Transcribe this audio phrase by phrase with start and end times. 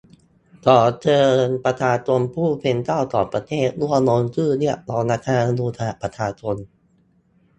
[0.65, 6.55] ขอเชิญประชาชนผู้เป็นเจ้าของประเทศร่วมลงชื่อเรียกร้อง รัฐธรรมนูญฉบับประชาชน